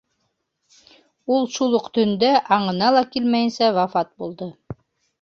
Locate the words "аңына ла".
2.59-3.07